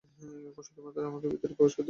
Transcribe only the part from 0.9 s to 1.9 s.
আমাকে ভিতরে প্রবেশ করতে হবে।